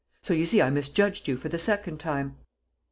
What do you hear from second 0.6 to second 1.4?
I misjudged you